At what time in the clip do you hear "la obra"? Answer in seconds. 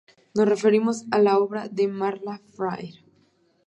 1.19-1.69